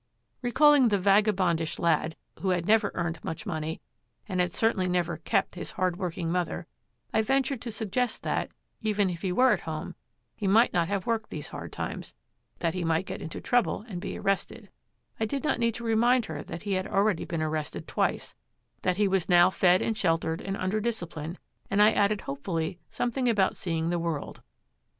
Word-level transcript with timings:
Recalling 0.41 0.87
the 0.87 0.97
vagabondish 0.97 1.77
lad 1.77 2.15
who 2.39 2.49
had 2.49 2.65
never 2.65 2.89
earned 2.95 3.23
much 3.23 3.45
money 3.45 3.79
and 4.27 4.39
had 4.39 4.51
certainly 4.51 4.87
never 4.87 5.17
'kept' 5.17 5.53
his 5.53 5.69
hard 5.69 5.95
working 5.97 6.31
mother, 6.31 6.65
I 7.13 7.21
ventured 7.21 7.61
to 7.61 7.71
suggest 7.71 8.23
that, 8.23 8.49
even 8.81 9.11
if 9.11 9.21
he 9.21 9.31
were 9.31 9.51
at 9.51 9.59
home, 9.59 9.93
he 10.35 10.47
might 10.47 10.73
not 10.73 10.87
have 10.87 11.05
worked 11.05 11.29
these 11.29 11.49
hard 11.49 11.71
times, 11.71 12.15
that 12.57 12.73
he 12.73 12.83
might 12.83 13.05
get 13.05 13.21
into 13.21 13.39
trouble 13.39 13.85
and 13.87 14.01
be 14.01 14.17
arrested, 14.17 14.71
I 15.19 15.25
did 15.27 15.43
not 15.43 15.59
need 15.59 15.75
to 15.75 15.83
remind 15.83 16.25
her 16.25 16.41
that 16.45 16.63
he 16.63 16.73
had 16.73 16.87
already 16.87 17.23
been 17.23 17.43
arrested 17.43 17.87
twice, 17.87 18.33
that 18.81 18.97
he 18.97 19.07
was 19.07 19.29
now 19.29 19.51
fed 19.51 19.83
and 19.83 19.95
sheltered 19.95 20.41
and 20.41 20.57
under 20.57 20.79
discipline, 20.81 21.37
and 21.69 21.79
I 21.79 21.91
added 21.91 22.21
hopefully 22.21 22.79
something 22.89 23.27
about 23.29 23.55
seeing 23.55 23.91
the 23.91 23.99
world. 23.99 24.41